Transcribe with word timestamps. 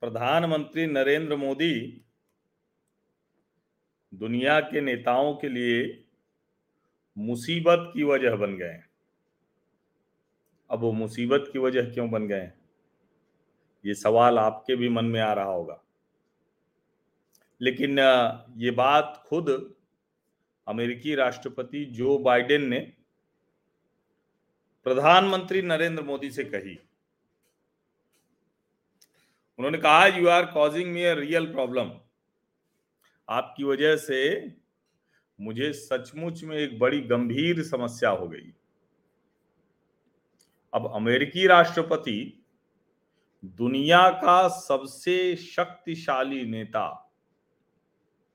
प्रधानमंत्री 0.00 0.86
नरेंद्र 0.86 1.36
मोदी 1.36 2.02
दुनिया 4.14 4.60
के 4.60 4.80
नेताओं 4.80 5.34
के 5.34 5.48
लिए 5.48 6.04
मुसीबत 7.18 7.90
की 7.94 8.02
वजह 8.02 8.36
बन 8.36 8.56
गए 8.56 8.82
अब 10.70 10.80
वो 10.80 10.92
मुसीबत 10.92 11.50
की 11.52 11.58
वजह 11.58 11.94
क्यों 11.94 12.10
बन 12.10 12.26
गए 12.26 12.63
ये 13.84 13.94
सवाल 13.94 14.38
आपके 14.38 14.76
भी 14.76 14.88
मन 14.88 15.04
में 15.04 15.20
आ 15.20 15.32
रहा 15.32 15.44
होगा। 15.44 15.80
लेकिन 17.60 17.98
ये 18.58 18.70
बात 18.70 19.22
खुद 19.26 19.50
अमेरिकी 20.66 21.14
राष्ट्रपति 21.14 21.84
जो 21.84 22.18
बाइडेन 22.18 22.68
ने 22.68 22.80
प्रधानमंत्री 24.86 25.62
नरेंद्र 25.62 26.02
मोदी 26.02 26.30
से 26.30 26.44
कही। 26.44 26.78
उन्होंने 29.58 29.78
कहा 29.78 30.06
you 30.06 30.28
are 30.28 30.46
causing 30.46 30.92
me 30.92 31.02
a 31.02 31.14
real 31.14 31.52
problem 31.52 31.90
आपकी 33.28 33.64
वजह 33.64 33.96
से 33.96 34.20
मुझे 35.38 35.72
सचमुच 35.72 36.42
में 36.44 36.56
एक 36.56 36.78
बड़ी 36.78 37.00
गंभीर 37.00 37.62
समस्या 37.62 38.10
हो 38.10 38.28
गई। 38.28 38.52
अब 40.72 40.90
अमेरिकी 40.94 41.46
राष्ट्रपति 41.46 42.43
दुनिया 43.44 44.10
का 44.10 44.48
सबसे 44.48 45.36
शक्तिशाली 45.36 46.44
नेता। 46.44 47.12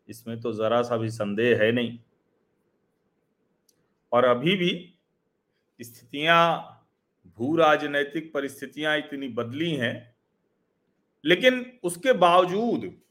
इसमें 0.09 0.41
तो 0.41 0.53
जरा 0.53 0.81
सा 0.81 0.97
भी 0.97 1.09
संदेह 1.09 1.61
है 1.61 1.71
नहीं। 1.71 1.99
और 4.11 4.25
अभी 4.25 4.55
भी 4.55 4.99
स्थितियाँ, 5.81 6.75
भू 7.37 7.55
राजनैतिक 7.55 8.33
परिस्थितियाँ 8.33 8.97
इतनी 8.97 9.27
बदली 9.27 9.75
हैं, 9.75 10.15
लेकिन 11.25 11.79
उसके 11.83 12.13
बावजूद 12.13 13.01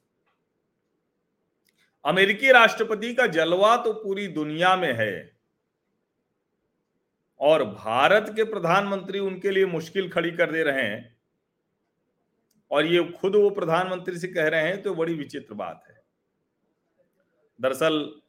अमेरिकी 2.04 2.52
राष्ट्रपति 2.52 3.14
का 3.14 3.26
जलवा 3.26 3.76
तो 3.76 3.92
पूरी 3.92 4.28
दुनिया 4.28 4.76
में 4.76 4.92
है। 4.92 5.38
और 7.41 7.64
भारत 7.64 8.32
के 8.36 8.44
प्रधानमंत्री 8.44 9.19
उनके 9.19 9.50
लिए 9.50 9.66
मुश्किल 9.66 10.10
खड़ी 10.10 10.30
कर 10.30 10.52
दे 10.52 10.62
रहे 10.62 10.82
हैं। 10.82 11.17
और 12.70 12.86
ये 12.86 13.05
खुद 13.05 13.36
वो 13.36 13.50
प्रधानमंत्री 13.50 14.19
से 14.19 14.28
कह 14.28 14.48
रहे 14.48 14.62
हैं 14.62 14.83
तो 14.83 14.94
बड़ी 14.94 15.14
विचित्र 15.14 15.55
बात 15.55 15.84
है। 15.88 16.05
दरअसल, 17.60 18.20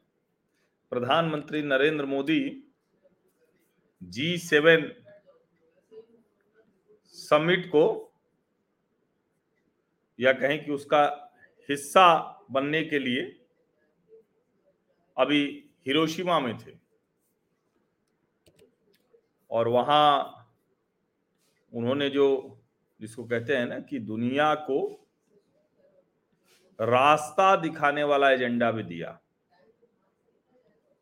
प्रधानमंत्री 0.89 1.61
Narendra 1.61 2.05
Modi 2.05 2.73
G 4.03 4.37
seven 4.37 5.03
summit 7.05 7.67
को, 7.67 8.13
या 10.19 10.33
कहें 10.33 10.65
कि 10.65 10.71
उसका 10.71 11.33
हिस्सा 11.69 12.39
बनने 12.51 12.83
के 12.83 12.99
लिए, 12.99 13.45
अभी 15.17 15.69
हिरोशिमा 15.85 16.39
में 16.39 16.57
थे। 16.57 16.71
और 19.51 19.67
वहाँ 19.67 20.35
उन्होंने 21.73 22.09
जो 22.09 22.55
जिसको 22.99 23.23
कहते 23.23 23.55
हैं 23.57 23.65
ना 23.65 23.79
कि 23.79 23.99
दुनिया 23.99 24.53
को 24.55 24.79
रास्ता 26.79 27.55
दिखाने 27.55 28.03
वाला 28.03 28.29
एजेंडा 28.31 28.71
भी 28.71 28.83
दिया। 28.83 29.19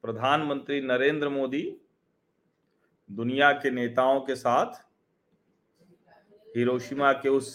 प्रधानमंत्री 0.04 0.82
नरेंद्र 0.82 1.30
मोदी 1.30 1.64
दुनिया 3.10 3.52
के 3.52 3.72
नेताओं 3.72 4.20
के 4.22 4.36
साथ 4.36 4.84
हिरोशिमा 6.58 7.12
के 7.14 7.30
उस 7.30 7.50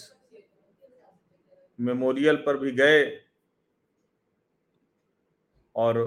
मेमोरियल 1.79 2.37
पर 2.37 2.57
भी 2.57 2.73
गए 2.73 3.05
और 5.77 5.99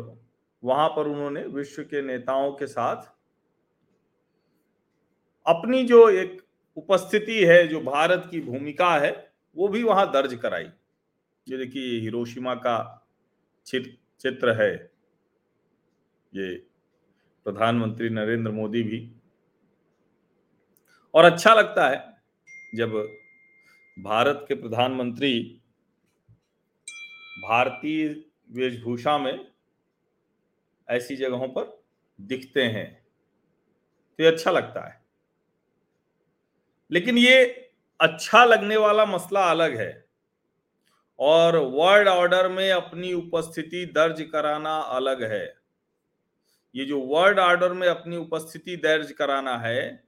वहाँ 0.64 0.90
पर 0.90 1.08
उन्होंने 1.08 1.42
विश्व 1.42 1.84
के 1.84 2.02
नेताओं 2.02 2.52
के 2.52 2.68
साथ 2.68 3.12
अपनी 5.46 5.84
जो 5.84 6.10
एक 6.10 6.45
उपस्थिति 6.78 7.46
है, 7.46 7.68
जो 7.68 7.82
भारत 7.82 8.28
की 8.32 8.42
भूमिका 8.42 8.98
है, 8.98 9.34
वो 9.56 9.68
भी 9.68 9.84
वहाँ 9.84 10.12
दर्ज 10.12 10.36
कराई। 10.36 10.70
ये 11.48 11.58
देखिए 11.58 12.00
हिरोशिमा 12.00 12.56
का 12.56 13.08
चित्र 13.68 14.62
है। 14.62 14.74
ये 16.34 16.56
प्रधानमंत्री 17.46 18.10
नरेंद्र 18.10 18.52
मोदी 18.52 18.84
भी। 18.84 19.12
और 21.14 21.26
अच्छा 21.26 21.54
लगता 21.54 21.88
है, 21.90 22.18
जब 22.76 22.94
भारत 23.98 24.46
के 24.48 24.56
प्रधानमंत्री 24.56 25.62
भारतीय 27.38 28.08
वेशभूषा 28.52 29.18
में 29.18 29.52
ऐसी 30.90 31.16
जगहों 31.16 31.48
पर 31.48 31.84
दिखते 32.22 32.64
हैं 32.64 32.94
तो 34.20 34.24
ये 34.24 34.30
अच्छा 34.30 34.52
लगता 34.52 34.88
है। 34.88 35.05
लेकिन 36.92 37.18
ये 37.18 37.44
अच्छा 38.00 38.46
लगने 38.46 38.78
वाला 38.78 39.06
मसला 39.06 39.50
अलग 39.50 39.78
है। 39.78 40.06
और 41.20 41.58
वर्ल्ड 41.58 42.08
ऑर्डर 42.08 42.50
में 42.50 42.72
अपनी 42.72 43.14
उपस्थिति 43.14 43.86
दर्ज 43.86 44.22
कराना 44.32 44.78
अलग 44.78 45.24
है। 45.24 45.58
ये 46.76 46.86
जो 46.86 47.00
वर्ल्ड 47.02 47.40
ऑर्डर 47.40 47.74
में 47.74 47.88
अपनी 47.88 48.18
उपस्थिति 48.18 48.76
दर्ज 48.78 49.12
कराना 49.12 49.58
है, 49.58 50.04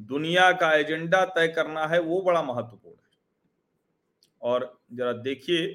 दुनिया 0.00 0.52
का 0.52 0.72
एजेंडा 0.72 1.24
तय 1.24 1.48
करना 1.48 1.86
है, 1.86 2.00
वो 2.00 2.22
बड़ा 2.22 2.42
महत्वपूर्ण 2.42 2.96
है। 2.96 3.18
और 4.42 4.80
जरा 4.92 5.12
देखिए, 5.12 5.66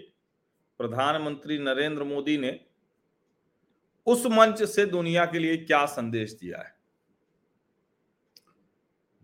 प्रधानमंत्री 0.78 1.58
नरेंद्र 1.58 2.04
मोदी 2.04 2.38
ने 2.38 2.60
उस 4.08 4.26
मंच 4.26 4.64
से 4.64 4.86
दुनिया 4.86 5.26
के 5.26 5.40
लिए 5.40 5.58
क्या 5.58 5.86
संदेश 5.86 6.32
दिया 6.32 6.58
है। 6.58 6.76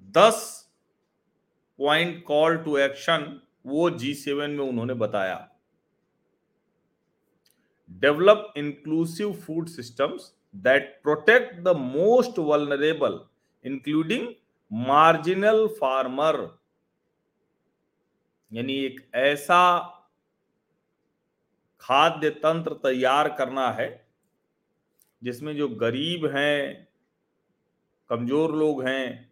दस 0.01 0.56
पॉइंट 1.79 2.23
कॉल 2.23 2.57
टू 2.57 2.77
एक्शन, 2.77 3.39
वो 3.65 3.89
जी 3.89 4.13
सेवन 4.13 4.51
में 4.51 4.63
उन्होंने 4.65 4.93
बताया। 4.95 5.47
Develop 8.01 8.53
inclusive 8.57 9.33
food 9.45 9.67
systems 9.67 10.31
that 10.55 10.99
protect 11.03 11.55
the 11.59 11.75
most 11.77 12.39
vulnerable, 12.39 13.19
including 13.65 14.27
marginal 14.71 15.67
farmer. 15.81 16.39
यानी 18.51 18.73
एक 18.85 18.99
ऐसा 19.15 19.59
खाद्य 21.83 22.29
तंत्र 22.29 22.73
तैयार 22.83 23.29
करना 23.29 23.69
है, 23.71 23.89
जिसमें 25.21 25.55
जो 25.57 25.67
गरीब 25.69 26.25
हैं, 26.35 26.87
कमज़ोर 28.09 28.55
लोग 28.55 28.83
हैं, 28.87 29.29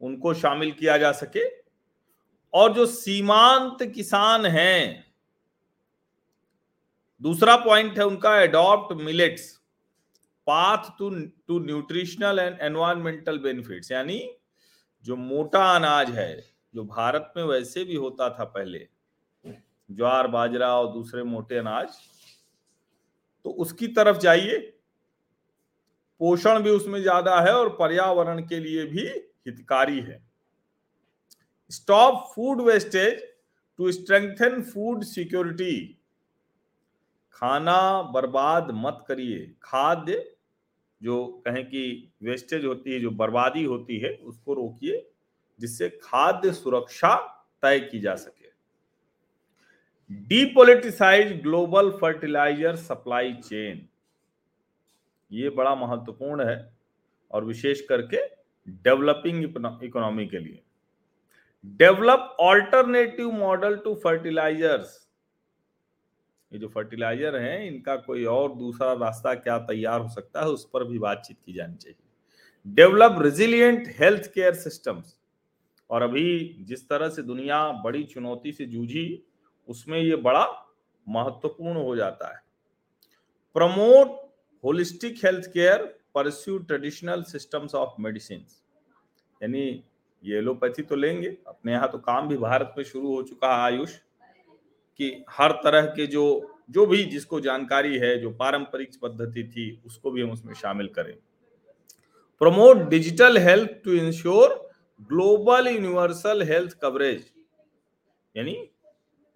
उनको 0.00 0.34
शामिल 0.34 0.72
किया 0.72 0.96
जा 0.98 1.12
सके 1.14 1.44
और 2.54 2.72
जो 2.72 2.86
सीमांत 2.88 3.82
किसान 3.94 4.46
हैं, 4.48 5.04
दूसरा 7.20 7.56
पॉइंट 7.56 7.98
है 7.98 8.04
उनका 8.06 8.40
adopt 8.40 8.92
millets 8.98 9.50
path 10.46 10.90
to 10.98 11.10
to 11.48 11.58
nutritional 11.60 12.38
and 12.38 12.60
environmental 12.62 13.38
benefits 13.38 13.90
यानी 13.92 14.20
जो 15.04 15.16
मोटा 15.16 15.64
अनाज 15.74 16.10
है, 16.10 16.36
जो 16.74 16.84
भारत 16.84 17.32
में 17.36 17.42
वैसे 17.44 17.84
भी 17.84 17.94
होता 17.96 18.28
था 18.30 18.44
पहले, 18.46 18.86
ज्वार, 19.88 20.26
बाजरा 20.28 20.74
और 20.76 20.92
दूसरे 20.92 21.22
मोटे 21.24 21.56
अनाज 21.58 21.96
तो 23.44 23.50
उसकी 23.52 23.86
तरफ़ 23.88 24.18
जाइए। 24.18 24.58
पोषण 26.20 26.62
भी 26.62 26.70
उसमें 26.70 27.00
ज़्यादा 27.02 27.40
है 27.40 27.52
और 27.54 27.68
पर्यावरण 27.76 28.42
के 28.46 28.58
लिए 28.60 28.84
भी 28.86 29.06
हितकारी 29.46 30.00
है। 30.00 30.20
Stop 31.72 32.24
food 32.34 32.60
wastage 32.62 33.22
to 33.78 33.92
strengthen 33.92 34.62
food 34.64 35.02
security 35.04 35.76
खाना 37.34 37.80
बर्बाद 38.12 38.70
मत 38.76 39.04
करिए। 39.08 39.38
खाद्य 39.62 40.24
जो 41.00 41.24
कहें 41.46 41.64
कि 41.66 42.12
वेस्टेज 42.22 42.64
होती 42.64 42.92
है, 42.92 42.98
जो 43.00 43.10
बर्बादी 43.12 43.64
होती 43.64 43.98
है, 43.98 44.10
उसको 44.14 44.54
रोकिए, 44.54 45.06
जिससे 45.60 45.88
खाद्य 46.02 46.52
सुरक्षा 46.52 47.14
तय 47.62 47.80
की 47.82 48.00
जा 48.00 48.14
सके। 48.16 48.50
Depoliticise 50.28 51.32
global 51.42 51.90
fertiliser 52.00 52.76
supply 52.78 53.32
chain 53.34 53.88
ये 55.30 55.50
बड़ा 55.50 55.74
महत्वपूर्ण 55.76 56.48
है, 56.48 56.72
और 57.30 57.44
विशेष 57.44 57.80
करके 57.86 58.26
डेवलपिंग 58.84 59.44
इकोनॉमी 59.84 60.26
के 60.26 60.38
लिए। 60.38 60.62
Develop 61.64 62.36
alternative 62.40 63.30
model 63.30 63.76
to 63.76 63.94
fertilisers. 63.94 64.98
ये 66.52 66.58
जो 66.58 66.68
फर्टिलाइज़र 66.68 67.36
हैं, 67.36 67.64
इनका 67.64 67.96
कोई 67.96 68.24
और 68.24 68.54
दूसरा 68.54 68.92
रास्ता 68.92 69.34
क्या 69.34 69.58
तैयार 69.60 70.00
हो 70.00 70.08
सकता 70.08 70.40
है, 70.40 70.46
उस 70.46 70.68
पर 70.72 70.84
भी 70.84 70.98
बातचीत 70.98 71.36
की 71.46 71.52
जानी 71.52 71.76
चाहिए। 71.76 71.96
Develop 72.66 73.16
resilient 73.22 73.86
health 74.00 74.26
care 74.34 74.54
systems 74.54 75.16
और 75.90 76.02
अभी 76.02 76.56
जिस 76.60 76.88
तरह 76.88 77.08
से 77.08 77.22
दुनिया 77.22 77.60
बड़ी 77.84 78.02
चुनौती 78.04 78.52
से 78.52 78.66
जूझी, 78.66 79.24
उसमें 79.68 79.98
ये 80.00 80.16
बड़ा 80.18 80.44
महत्वपूर्ण 81.06 81.76
हो 81.76 81.94
जाता 81.96 82.28
है। 82.28 82.42
Promote 83.56 84.20
holistic 84.64 85.24
health 85.24 85.46
care 85.52 85.82
pursue 86.14 86.58
traditional 86.58 87.22
systems 87.22 87.74
of 87.74 88.00
medicine 88.00 88.44
यानी 89.40 89.82
ये 90.24 90.38
एलोपैथी 90.38 90.82
तो 90.82 90.96
लेंगे। 90.96 91.36
अपने 91.48 91.72
यहाँ 91.72 91.90
तो 91.92 91.98
काम 92.00 92.28
भी 92.28 92.36
भारत 92.38 92.74
में 92.78 92.84
शुरू 92.84 93.14
हो 93.14 93.22
चुका 93.24 93.48
है 93.48 93.62
आयुष, 93.62 93.96
कि 95.00 95.24
हर 95.30 95.52
तरह 95.64 95.86
के 95.88 96.06
जो 96.08 96.24
जो 96.70 96.84
भी 96.86 97.02
जिसको 97.04 97.38
जानकारी 97.40 97.98
है, 97.98 98.18
जो 98.18 98.30
पारंपरिक 98.32 98.90
पद्धति 99.02 99.42
थी, 99.44 99.82
उसको 99.86 100.10
भी 100.10 100.22
हम 100.22 100.30
उसमें 100.30 100.52
शामिल 100.54 100.86
करें। 100.88 101.14
Promote 102.40 102.88
digital 102.88 103.38
health 103.38 103.70
to 103.84 103.92
ensure 103.94 104.54
global 105.10 105.68
universal 105.68 106.42
health 106.42 106.72
coverage. 106.82 107.24
यानी 108.34 108.56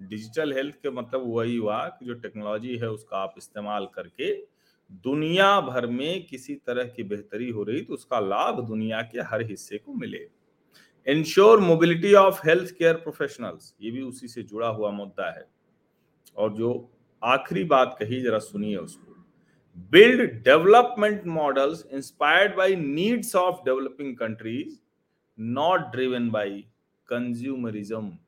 डिजिटल 0.01 0.53
हेल्थ 0.53 0.75
के 0.75 0.91
मतलब 0.93 1.23
वही 1.29 1.57
हुआ 1.57 1.83
कि 1.91 2.07
जो 2.07 2.15
टेक्नोलॉजी 2.15 2.77
है, 2.77 2.91
उसका 2.91 3.19
आप 3.19 3.35
इस्तेमाल 3.39 3.87
करके 3.95 4.33
दुनिया 5.05 5.61
भर 5.63 5.87
में 5.89 6.27
किसी 6.27 6.55
तरह 6.57 6.85
की 6.87 7.03
बेहतरी 7.05 7.51
हो 7.51 7.63
रही 7.63 7.81
तो 7.83 7.95
उसका 7.95 8.21
लाभ 8.23 8.61
दुनिया 8.67 9.01
के 9.03 9.21
हर 9.25 9.43
हिस्से 9.43 9.79
को 9.79 9.95
मिले। 9.95 10.27
Insure 11.09 11.61
mobility 11.61 12.15
of 12.15 12.49
health 12.49 12.71
care 12.71 12.95
professionals 12.95 13.75
ये 13.81 13.91
भी 13.91 14.03
उसी 14.03 14.29
से 14.29 14.43
जुड़ा 14.43 14.69
हुआ 14.69 14.91
मुद्दा 14.91 15.31
है। 15.31 15.49
और 16.37 16.53
जो 16.53 16.91
आखिरी 17.25 17.65
बात 17.65 17.97
कही, 18.01 18.21
जरा 18.21 18.39
सुनिए 18.39 18.77
उसको। 18.77 19.25
Build 19.79 20.45
development 20.45 21.27
models 21.27 21.87
inspired 21.93 22.57
by 22.57 22.75
needs 22.77 23.37
of 23.37 23.57
developing 23.65 24.17
countries 24.17 24.79
not 25.41 25.81
driven 25.81 26.31
by 26.31 26.51
consumerism 27.09 28.19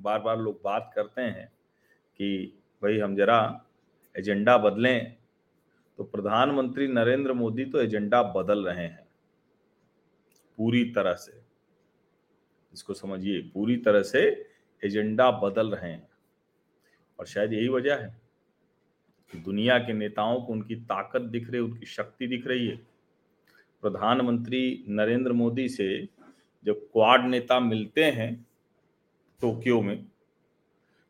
बार 0.00 0.18
बार 0.18 0.40
लोग 0.40 0.60
बात 0.64 0.92
करते 0.94 1.22
हैं 1.22 1.52
कि, 2.16 2.58
भाई, 2.82 2.98
हम 2.98 3.16
जरा 3.16 3.64
एजेंडा 4.18 4.58
बदलें। 4.58 5.16
तो 5.96 6.04
प्रधानमंत्री 6.04 6.88
नरेंद्र 6.88 7.32
मोदी 7.32 7.64
तो 7.64 7.80
एजेंडा 7.80 8.22
बदल 8.22 8.64
रहे 8.64 8.84
हैं। 8.84 9.08
पूरी 10.56 10.84
तरह 10.84 11.14
से। 11.14 11.55
इसको 12.76 12.94
समझिए, 12.94 13.40
पूरी 13.44 13.76
तरह 13.78 14.02
से 14.02 14.20
एजेंडा 14.82 15.30
बदल 15.40 15.70
रहे 15.70 15.90
हैं। 15.90 16.08
और 17.18 17.26
शायद 17.26 17.52
यही 17.52 17.68
वजह 17.68 17.94
है 17.94 18.08
कि 19.32 19.38
दुनिया 19.40 19.78
के 19.78 19.92
नेताओं 19.92 20.40
को 20.40 20.52
उनकी 20.52 20.74
ताकत 20.84 21.22
दिख 21.22 21.50
रही 21.50 21.60
उनकी 21.60 21.86
शक्ति 21.86 22.26
दिख 22.26 22.46
रही 22.46 22.66
है। 22.66 22.76
प्रधानमंत्री 23.82 24.84
नरेंद्र 24.88 25.32
मोदी 25.32 25.68
से 25.68 25.88
जब 26.64 26.80
क्वाड 26.92 27.26
नेता 27.26 27.60
मिलते 27.60 28.04
हैं 28.04 28.34
टोक्यो 29.40 29.80
में 29.82 30.06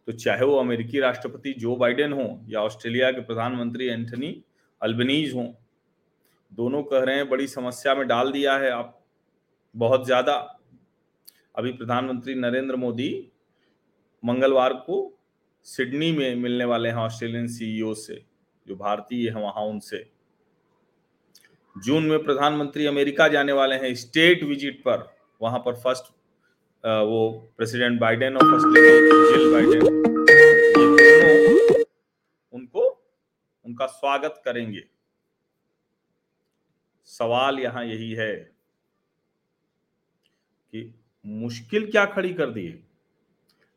तो 0.09 0.13
चाहे 0.13 0.45
वो 0.45 0.57
अमेरिकी 0.57 1.01
राष्ट्रपति 1.01 1.53
जो 1.59 1.77
बाइडेन 1.77 2.13
हो 2.13 2.27
या 2.49 2.61
ऑस्ट्रेलिया 2.61 3.11
के 3.13 3.21
प्रधानमंत्री 3.21 3.87
एंथनी 3.87 4.31
अल्बनीज 4.81 5.35
हो, 5.35 5.55
दोनों 6.53 6.83
कह 6.83 7.05
रहे 7.05 7.17
हैं, 7.17 7.29
बड़ी 7.29 7.47
समस्या 7.47 7.95
में 7.95 8.07
डाल 8.09 8.31
दिया 8.33 8.57
है 8.57 8.71
आप, 8.71 9.01
बहुत 9.75 10.05
ज़्यादा 10.07 10.37
अभी 11.57 11.71
प्रधानमंत्री 11.73 12.35
नरेंद्र 12.35 12.77
मोदी 12.77 13.09
मंगलवार 14.23 14.73
को 14.87 14.97
सिडनी 15.67 16.11
में 16.13 16.35
मिलने 16.37 16.65
वाले 16.65 16.89
हैं 16.89 16.97
ऑस्ट्रेलियन 16.97 17.47
सीईओ 17.49 17.93
से, 17.95 18.15
जो 18.67 18.77
भारतीय 18.77 19.29
है 19.31 19.43
वहाँ 19.43 19.65
उनसे। 19.65 20.05
जून 21.77 22.07
में 22.07 22.25
प्रधानमंत्री 22.25 22.87
अमेरिका 22.87 23.29
जाने 23.29 23.53
वाले 23.53 23.77
हैं, 23.77 23.95
स्टेट 23.95 24.43
विज़िट 24.43 24.81
पर। 24.81 25.09
वहाँ 25.41 25.59
पर 25.59 25.75
फ़र्स्ट 25.77 26.13
वो 26.85 27.31
प्रेसिडेंट 27.57 28.01
बाइडेन 28.01 28.37
और 28.37 28.51
फ़र्स्ट 28.51 28.67
जिल 29.31 29.53
बाइडेन 29.53 29.83
उनको, 32.53 32.85
उनका 33.65 33.87
स्वागत 33.87 34.43
करेंगे। 34.45 34.85
सवाल 37.11 37.59
यहाँ 37.61 37.85
यही 37.85 38.13
है 38.13 38.35
कि 40.73 40.93
मुश्किल 41.27 41.91
क्या 41.91 42.05
खड़ी 42.07 42.33
कर 42.35 42.51
दी 42.51 42.67
है 42.67 42.85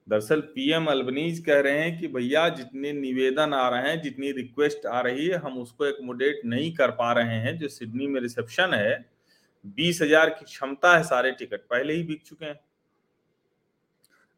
दरअसल 0.08 0.42
पीएम 0.54 0.86
अल्बनीज 0.86 1.40
कह 1.40 1.60
रहे 1.60 1.80
हैं 1.80 2.00
कि 2.00 2.08
भैया, 2.08 2.48
जितने 2.50 2.92
निवेदन 2.94 3.54
आ 3.54 3.68
रहे 3.70 3.90
हैं, 3.90 4.02
जितनी 4.02 4.32
रिक्वेस्ट 4.32 4.86
आ 4.86 5.02
रही 5.02 5.28
है, 5.28 5.38
हम 5.38 5.58
उसको 5.58 5.86
एकोमोडेट 5.86 6.42
नहीं 6.46 6.72
कर 6.76 6.92
पा 6.92 7.12
रहे 7.14 7.36
हैं। 7.36 7.58
जो 7.58 7.68
सिडनी 7.68 8.08
में 8.08 8.20
रिसेप्शन 8.22 8.74
है, 8.74 9.06
बीस 9.66 10.02
हज़ार 10.02 10.30
की 10.30 10.46
क्षमता 10.46 10.96
है 10.98 11.04
सारे 11.04 11.32
टिकट। 11.32 11.62
पहले 11.62 11.94
ही 11.94 12.04
बिक 12.04 12.24
चुके 12.24 12.46
हैं। 12.46 12.60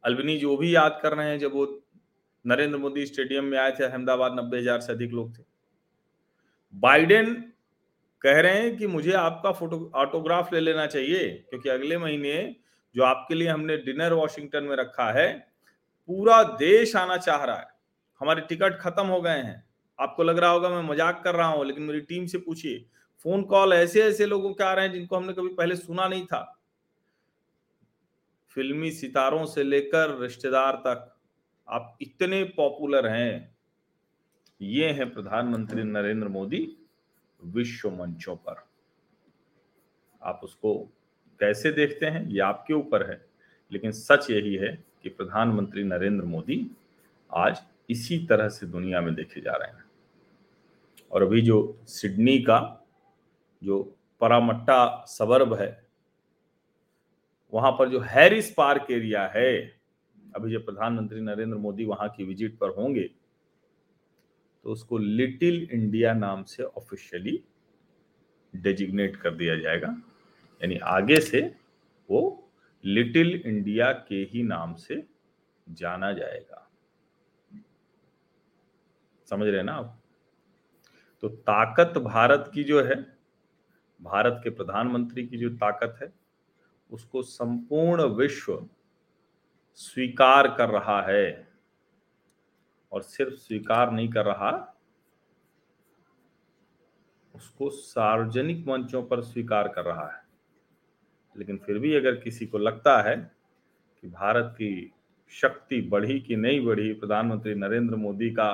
अल्बनी 0.03 0.37
जो 0.37 0.57
भी 0.57 0.75
याद 0.75 0.99
कर 1.03 1.13
रहे 1.13 1.29
हैं, 1.29 1.39
जब 1.39 1.53
वो 1.53 1.65
नरेंद्र 2.45 2.77
मोदी 2.77 3.05
स्टेडियम 3.05 3.45
में 3.45 3.57
आए 3.57 3.71
थे, 3.71 3.83
अहमदाबाद 3.83 4.39
नब्बे 4.39 4.57
हज़ार 4.57 4.79
से 4.81 4.93
अधिक 4.93 5.11
लोग 5.11 5.37
थे। 5.37 5.43
बाइडेन 6.73 7.33
कह 8.21 8.39
रहे 8.39 8.61
हैं 8.61 8.75
कि 8.77 8.87
मुझे 8.87 9.13
आपका 9.13 9.51
फ़ोटो, 9.51 9.91
ऑटोग्राफ 9.95 10.53
ले 10.53 10.59
लेना 10.59 10.85
चाहिए, 10.87 11.27
क्योंकि 11.49 11.69
अगले 11.69 11.97
महीने 11.97 12.55
जो 12.95 13.03
आपके 13.03 13.35
लिए 13.35 13.47
हमने 13.47 13.77
डिनर 13.77 14.13
वॉशिंगटन 14.13 14.63
में 14.63 14.75
रखा 14.75 15.11
है, 15.11 15.31
पूरा 16.09 16.43
देश 16.43 16.95
आना 16.95 17.17
चाह 17.17 17.43
रहा 17.43 17.59
है। 17.59 17.67
हमारे 18.21 18.41
टिकट 18.41 18.79
खत्म 18.79 19.05
हो 19.05 19.21
गए 19.21 19.37
हैं। 19.37 19.63
आपको 19.99 20.23
लग 20.23 20.37
रहा 20.37 20.49
होगा 20.49 20.69
मैं 20.69 20.81
मज़ाक 20.83 21.21
कर 21.23 21.35
रहा 21.35 21.47
हूँ, 21.47 21.65
लेकिन 21.65 21.83
मेरी 21.83 22.01
टीम 22.01 22.25
से 22.25 22.37
पूछिए। 22.37 22.85
फ़ोन 23.25 23.43
कॉल 23.43 23.73
ऐसे 23.73 24.01
ऐसे 24.03 24.25
लोगों 24.25 24.53
के 24.53 24.63
आ 24.63 24.73
रहे 24.73 24.85
हैं 24.85 24.93
जिनको 24.93 25.15
हमने 25.15 25.33
कभी 25.33 25.53
पहले 25.55 25.75
सुना 25.75 26.07
नहीं 26.07 26.25
था। 26.25 26.41
फिल्मी 28.55 28.91
सितारों 28.91 29.45
से 29.45 29.63
लेकर 29.63 30.17
रिश्तेदार 30.19 30.75
तक, 30.75 31.15
आप 31.67 31.97
इतने 32.01 32.43
पॉपुलर 32.57 33.07
हैं। 33.07 33.55
ये 34.61 34.89
हैं 34.89 35.13
प्रधानमंत्री 35.13 35.83
नरेंद्र 35.83 36.27
मोदी 36.27 36.77
विश्व 37.41 37.89
मंचों 37.91 38.35
पर। 38.35 38.63
आप 40.21 40.41
उसको 40.43 40.73
कैसे 41.41 41.71
देखते 41.71 42.05
हैं, 42.05 42.27
ये 42.27 42.39
आपके 42.41 42.73
ऊपर 42.73 43.09
है। 43.09 43.19
लेकिन 43.71 43.91
सच 43.91 44.29
यही 44.31 44.55
है 44.55 44.77
कि 45.03 45.09
प्रधानमंत्री 45.09 45.83
नरेंद्र 45.83 46.25
मोदी 46.25 46.65
आज 47.29 47.61
इसी 47.89 48.17
तरह 48.25 48.49
से 48.49 48.65
दुनिया 48.67 49.01
में 49.01 49.13
देखे 49.15 49.41
जा 49.41 49.51
रहे 49.51 49.69
हैं। 49.69 49.83
और 51.11 51.23
अभी 51.23 51.41
जो 51.41 51.57
सिडनी 51.87 52.37
का 52.39 52.59
जो 53.61 53.81
परामट्टा 54.21 55.05
सबर्ब 55.09 55.53
है, 55.53 55.69
वहाँ 57.53 57.71
पर 57.71 57.89
जो 57.89 57.99
हैरिस 57.99 58.53
पार्क 58.53 58.91
एरिया 58.91 59.25
है, 59.27 59.57
अभी 60.35 60.51
जब 60.51 60.65
प्रधानमंत्री 60.65 61.21
नरेंद्र 61.21 61.57
मोदी 61.57 61.85
वहाँ 61.85 62.07
की 62.09 62.23
विज़िट 62.23 62.57
पर 62.57 62.69
होंगे 62.75 63.09
तो 64.65 64.71
उसको 64.71 64.97
लिटिल 64.97 65.67
इंडिया 65.73 66.13
नाम 66.13 66.43
से 66.43 66.63
ऑफिशियली 66.63 67.43
डेजिग्नेट 68.53 69.15
कर 69.15 69.31
दिया 69.31 69.55
जाएगा। 69.55 69.95
यानी 70.61 70.77
आगे 70.77 71.19
से 71.19 71.55
वो 72.09 72.51
लिटिल 72.85 73.43
इंडिया 73.45 73.91
के 73.91 74.15
ही 74.15 74.43
नाम 74.43 74.73
से 74.73 75.07
जाना 75.69 76.13
जाएगा। 76.13 76.69
समझ 79.29 79.47
रहे 79.47 79.63
ना 79.63 79.73
आप? 79.73 80.01
तो 81.21 81.29
ताकत 81.29 81.97
भारत 81.97 82.51
की 82.53 82.63
जो 82.63 82.83
है, 82.83 83.17
भारत 84.01 84.41
के 84.43 84.49
प्रधानमंत्री 84.49 85.27
की 85.27 85.37
जो 85.37 85.49
ताकत 85.49 85.99
है, 86.01 86.13
उसको 86.91 87.21
संपूर्ण 87.21 88.03
विश्व 88.03 88.67
स्वीकार 89.73 90.47
कर 90.47 90.69
रहा 90.69 91.01
है। 91.01 91.51
और 92.91 93.01
सिर्फ़ 93.01 93.33
स्वीकार 93.33 93.91
नहीं 93.91 94.09
कर 94.09 94.25
रहा, 94.25 94.75
उसको 97.35 97.69
सार्वजनिक 97.69 98.67
मंचों 98.67 99.03
पर 99.03 99.21
स्वीकार 99.21 99.67
कर 99.67 99.85
रहा 99.85 100.07
है। 100.07 100.30
लेकिन 101.37 101.57
फिर 101.57 101.79
भी 101.79 101.95
अगर 101.95 102.15
किसी 102.15 102.45
को 102.45 102.57
लगता 102.57 103.01
है 103.01 103.31
कि 104.01 104.07
भारत 104.07 104.53
की 104.53 104.93
शक्ति 105.29 105.81
बढ़ी 105.81 106.19
कि 106.19 106.35
नहीं 106.35 106.65
बढ़ी, 106.65 106.93
प्रधानमंत्री 106.93 107.55
नरेंद्र 107.55 107.95
मोदी 107.95 108.29
का 108.29 108.51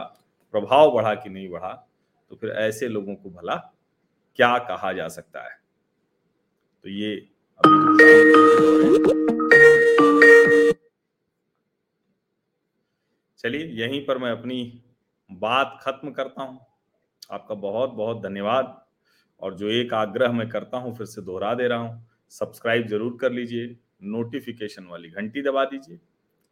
प्रभाव 0.52 0.92
बढ़ा 0.92 1.16
कि 1.16 1.30
नहीं 1.30 1.50
बढ़ा 1.50 1.88
तो 2.30 2.36
फिर 2.36 2.50
ऐसे 2.50 2.88
लोगों 2.88 3.16
को 3.16 3.30
भला 3.30 3.56
क्या 4.36 4.58
कहा 4.58 4.94
जा 4.94 5.08
सकता 5.08 5.44
है? 5.44 5.60
तो 6.84 6.90
ये 6.90 7.28
चलिए, 13.38 13.66
यहीं 13.66 14.06
पर 14.06 14.18
मैं 14.18 14.32
अपनी 14.32 14.82
बात 15.32 15.80
खत्म 15.82 16.12
करता 16.12 16.44
हूँ। 16.44 16.60
आपका 17.32 17.56
बहुत 17.56 17.90
बहुत 17.90 18.22
धन्यवाद। 18.22 18.86
और 19.42 19.54
जो 19.54 19.70
एक 19.70 19.94
आग्रह 19.94 20.32
मैं 20.32 20.50
करता 20.50 20.78
हूँ, 20.78 20.96
फिर 20.96 21.06
से 21.06 21.22
दोहरा 21.22 21.54
दे 21.54 21.68
रहा 21.68 21.78
हूँ। 21.78 22.08
सब्सक्राइब 22.32 22.88
ज़रूर 22.88 23.18
कर 23.22 23.32
लीजिए 23.32 23.76
नोटिफिकेशन 24.06 24.86
वाली 24.86 25.10
घंटी 25.10 25.42
दबा 25.42 25.64
दीजिए 25.66 26.00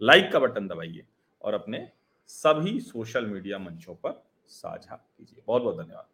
लाइक 0.02 0.32
का 0.32 0.40
बटन 0.40 0.68
दबाइए 0.68 1.06
और 1.42 1.54
अपने 1.54 1.88
सभी 2.30 2.80
सोशल 2.82 3.26
मीडिया 3.26 3.60
मंचों 3.60 3.96
पर 3.96 4.24
साझा 4.50 4.96
कीजिए। 4.96 5.44
बहुत 5.48 5.62
बहुत 5.62 5.78
धन्यवाद। 5.78 6.06